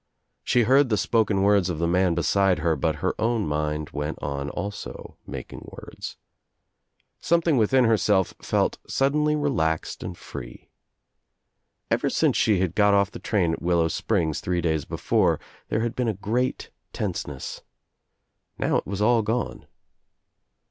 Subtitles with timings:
[0.43, 4.17] She heard the spoken words of the man beside her but her own mind went
[4.19, 6.17] on, also making words.
[7.19, 10.71] Something within her self felt suddenly relaxed and free.
[11.91, 15.81] Ever since she had got off the train at Willow Springs three days before there
[15.81, 17.61] had been a great tenseness.
[18.57, 19.67] Now it was all gone.